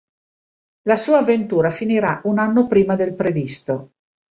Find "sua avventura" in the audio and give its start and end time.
0.95-1.69